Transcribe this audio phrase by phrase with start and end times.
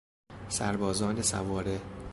[0.49, 1.81] سربازان سواره